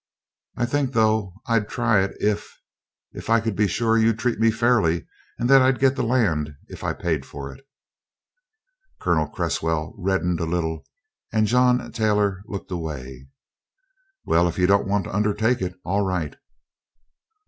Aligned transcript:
I 0.57 0.65
think 0.65 0.93
though, 0.93 1.35
I'd 1.45 1.69
try 1.69 2.01
it 2.03 2.15
if 2.19 2.57
if 3.11 3.29
I 3.29 3.39
could 3.39 3.55
be 3.55 3.67
sure 3.67 3.99
you'd 3.99 4.17
treat 4.17 4.39
me 4.39 4.49
fairly, 4.49 5.05
and 5.37 5.47
that 5.47 5.61
I'd 5.61 5.77
get 5.77 5.95
the 5.95 6.01
land 6.01 6.55
if 6.69 6.83
I 6.83 6.91
paid 6.93 7.23
for 7.23 7.53
it." 7.53 7.63
Colonel 8.99 9.27
Cresswell 9.27 9.93
reddened 9.99 10.39
a 10.39 10.47
little, 10.47 10.83
and 11.31 11.45
John 11.45 11.91
Taylor 11.91 12.41
looked 12.47 12.71
away. 12.71 13.27
"Well, 14.25 14.47
if 14.47 14.57
you 14.57 14.65
don't 14.65 14.87
want 14.87 15.03
to 15.03 15.15
undertake 15.15 15.61
it, 15.61 15.75
all 15.85 16.01
right." 16.03 16.35